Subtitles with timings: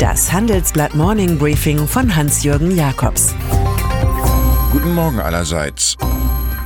[0.00, 3.34] Das Handelsblatt Morning Briefing von Hans-Jürgen Jakobs.
[4.72, 5.94] Guten Morgen allerseits.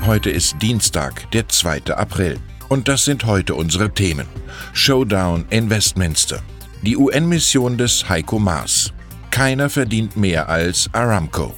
[0.07, 1.97] Heute ist Dienstag, der 2.
[1.97, 2.39] April.
[2.69, 4.29] Und das sind heute unsere Themen.
[4.73, 6.43] Showdown in Westminster.
[6.83, 8.93] Die UN-Mission des Heiko Maas.
[9.33, 11.55] Keiner verdient mehr als Aramco.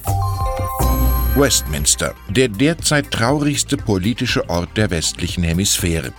[1.37, 6.11] Westminster, der derzeit traurigste politische Ort der westlichen Hemisphäre.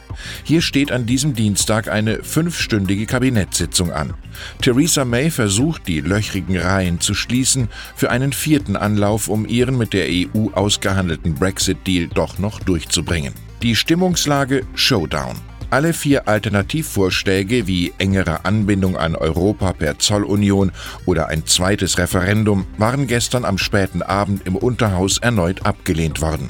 [0.45, 4.15] Hier steht an diesem Dienstag eine fünfstündige Kabinettssitzung an.
[4.63, 9.93] Theresa May versucht, die löchrigen Reihen zu schließen für einen vierten Anlauf, um ihren mit
[9.93, 13.35] der EU ausgehandelten Brexit-Deal doch noch durchzubringen.
[13.63, 15.35] Die Stimmungslage Showdown.
[15.71, 20.73] Alle vier Alternativvorschläge wie engere Anbindung an Europa per Zollunion
[21.05, 26.49] oder ein zweites Referendum waren gestern am späten Abend im Unterhaus erneut abgelehnt worden.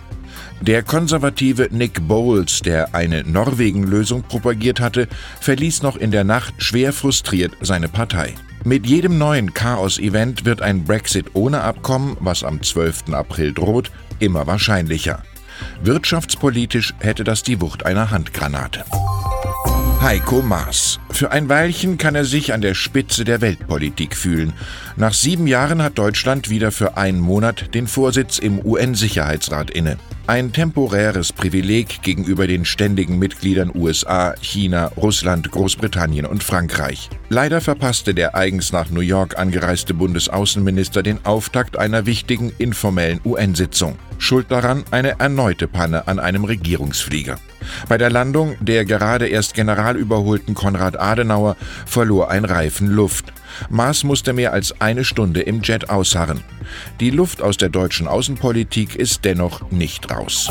[0.60, 5.08] Der konservative Nick Bowles, der eine Norwegen-Lösung propagiert hatte,
[5.41, 8.34] verließ noch in der Nacht schwer frustriert seine Partei.
[8.64, 13.12] Mit jedem neuen Chaos-Event wird ein Brexit ohne Abkommen, was am 12.
[13.12, 15.22] April droht, immer wahrscheinlicher.
[15.83, 18.84] Wirtschaftspolitisch hätte das die Wucht einer Handgranate.
[20.00, 21.00] Heiko Maas.
[21.11, 24.53] Für ein Weilchen kann er sich an der Spitze der Weltpolitik fühlen.
[24.97, 29.98] Nach sieben Jahren hat Deutschland wieder für einen Monat den Vorsitz im UN-Sicherheitsrat inne.
[30.28, 37.11] Ein temporäres Privileg gegenüber den ständigen Mitgliedern USA, China, Russland, Großbritannien und Frankreich.
[37.28, 43.97] Leider verpasste der eigens nach New York angereiste Bundesaußenminister den Auftakt einer wichtigen informellen UN-Sitzung.
[44.19, 47.38] Schuld daran eine erneute Panne an einem Regierungsflieger.
[47.88, 53.33] Bei der Landung der gerade erst General überholten Konrad Adenauer verlor ein Reifen Luft.
[53.70, 56.42] Maas musste mehr als eine Stunde im Jet ausharren.
[57.00, 60.48] Die Luft aus der deutschen Außenpolitik ist dennoch nicht raus.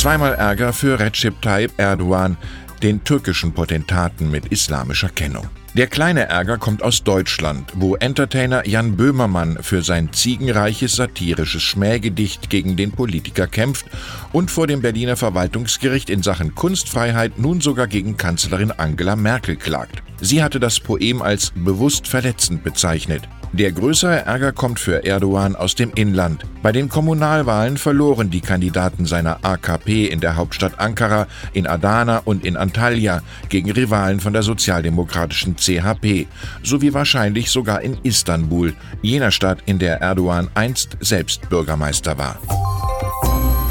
[0.00, 2.38] Zweimal Ärger für Recep Tayyip Erdogan,
[2.82, 5.46] den türkischen Potentaten mit islamischer Kennung.
[5.74, 12.48] Der kleine Ärger kommt aus Deutschland, wo Entertainer Jan Böhmermann für sein ziegenreiches satirisches Schmähgedicht
[12.48, 13.84] gegen den Politiker kämpft
[14.32, 20.02] und vor dem Berliner Verwaltungsgericht in Sachen Kunstfreiheit nun sogar gegen Kanzlerin Angela Merkel klagt.
[20.22, 23.28] Sie hatte das Poem als bewusst verletzend bezeichnet.
[23.52, 26.44] Der größere Ärger kommt für Erdogan aus dem Inland.
[26.62, 32.44] Bei den Kommunalwahlen verloren die Kandidaten seiner AKP in der Hauptstadt Ankara, in Adana und
[32.44, 36.28] in Antalya gegen Rivalen von der sozialdemokratischen CHP,
[36.62, 38.72] sowie wahrscheinlich sogar in Istanbul,
[39.02, 42.38] jener Stadt, in der Erdogan einst selbst Bürgermeister war.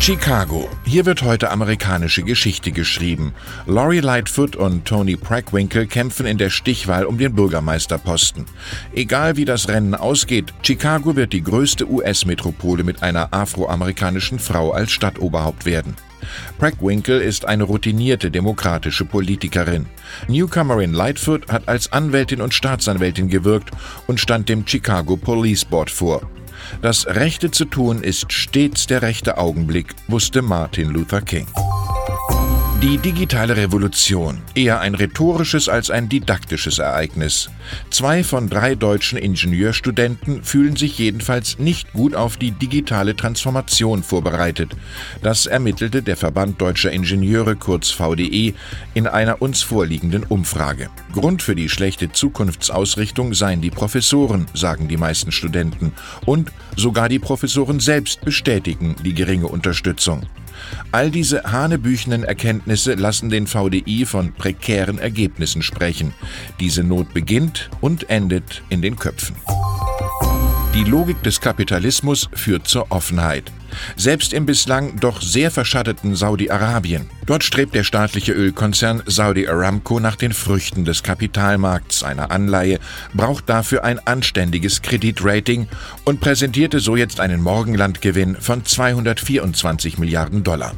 [0.01, 0.69] Chicago.
[0.85, 3.33] Hier wird heute amerikanische Geschichte geschrieben.
[3.67, 8.45] Laurie Lightfoot und Tony Preckwinkle kämpfen in der Stichwahl um den Bürgermeisterposten.
[8.95, 14.91] Egal wie das Rennen ausgeht, Chicago wird die größte US-Metropole mit einer afroamerikanischen Frau als
[14.91, 15.95] Stadtoberhaupt werden.
[16.57, 19.85] Preckwinkle ist eine routinierte demokratische Politikerin.
[20.27, 23.71] Newcomerin Lightfoot hat als Anwältin und Staatsanwältin gewirkt
[24.07, 26.21] und stand dem Chicago Police Board vor.
[26.81, 31.47] Das Rechte zu tun ist stets der rechte Augenblick, wusste Martin Luther King.
[32.81, 37.49] Die digitale Revolution, eher ein rhetorisches als ein didaktisches Ereignis.
[37.89, 44.77] Zwei von drei deutschen Ingenieurstudenten fühlen sich jedenfalls nicht gut auf die digitale Transformation vorbereitet.
[45.21, 48.53] Das ermittelte der Verband deutscher Ingenieure kurz VDE
[48.93, 50.89] in einer uns vorliegenden Umfrage.
[51.11, 55.91] Grund für die schlechte Zukunftsausrichtung seien die Professoren, sagen die meisten Studenten.
[56.25, 60.25] Und sogar die Professoren selbst bestätigen die geringe Unterstützung.
[60.91, 66.13] All diese hanebüchenen Erkenntnisse lassen den VDI von prekären Ergebnissen sprechen.
[66.59, 69.35] Diese Not beginnt und endet in den Köpfen.
[70.79, 73.51] Die Logik des Kapitalismus führt zur Offenheit.
[73.97, 77.09] Selbst im bislang doch sehr verschatteten Saudi-Arabien.
[77.25, 82.79] Dort strebt der staatliche Ölkonzern Saudi Aramco nach den Früchten des Kapitalmarkts einer Anleihe,
[83.13, 85.67] braucht dafür ein anständiges Kreditrating
[86.05, 90.75] und präsentierte so jetzt einen Morgenlandgewinn von 224 Milliarden Dollar.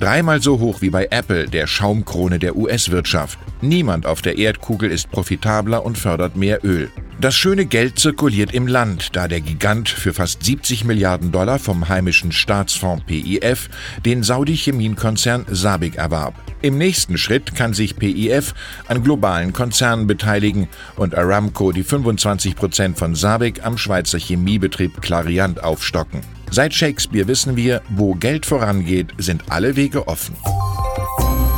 [0.00, 3.38] Dreimal so hoch wie bei Apple, der Schaumkrone der US-Wirtschaft.
[3.60, 6.90] Niemand auf der Erdkugel ist profitabler und fördert mehr Öl.
[7.20, 11.88] Das schöne Geld zirkuliert im Land, da der Gigant für fast 70 Milliarden Dollar vom
[11.88, 13.70] heimischen Staatsfonds PIF
[14.04, 16.34] den Saudi-Chemienkonzern Sabic erwarb.
[16.60, 18.52] Im nächsten Schritt kann sich PIF
[18.88, 25.62] an globalen Konzernen beteiligen und Aramco die 25 Prozent von Sabic am Schweizer Chemiebetrieb Clariant
[25.62, 26.20] aufstocken.
[26.50, 30.36] Seit Shakespeare wissen wir, wo Geld vorangeht, sind alle Wege offen.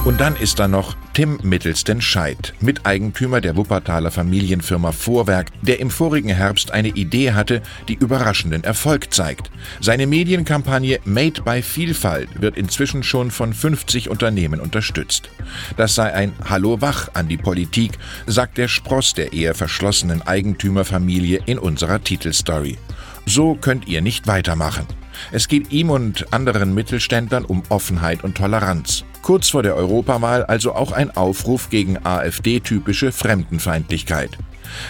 [0.07, 5.91] Und dann ist da noch Tim Mittelsten Scheid, Miteigentümer der Wuppertaler Familienfirma Vorwerk, der im
[5.91, 9.51] vorigen Herbst eine Idee hatte, die überraschenden Erfolg zeigt.
[9.81, 15.29] Seine Medienkampagne Made by Vielfalt wird inzwischen schon von 50 Unternehmen unterstützt.
[15.77, 17.99] Das sei ein Hallo wach an die Politik,
[18.29, 22.79] sagt der Spross der eher verschlossenen Eigentümerfamilie in unserer Titelstory.
[23.27, 24.87] So könnt ihr nicht weitermachen.
[25.33, 29.05] Es geht ihm und anderen Mittelständlern um Offenheit und Toleranz.
[29.27, 34.39] Kurz vor der Europawahl also auch ein Aufruf gegen AfD-typische Fremdenfeindlichkeit.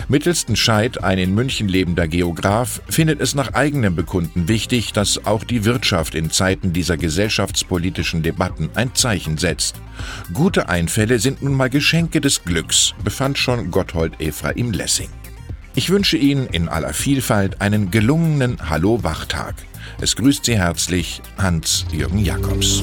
[0.09, 5.43] Mittelsten Scheid, ein in München lebender Geograf, findet es nach eigenem Bekunden wichtig, dass auch
[5.43, 9.77] die Wirtschaft in Zeiten dieser gesellschaftspolitischen Debatten ein Zeichen setzt.
[10.35, 15.09] Gute Einfälle sind nun mal Geschenke des Glücks, befand schon Gotthold Ephraim Lessing.
[15.75, 19.55] Ich wünsche Ihnen in aller Vielfalt einen gelungenen Hallo-Wachtag.
[19.99, 22.83] Es grüßt Sie herzlich Hans-Jürgen Jakobs.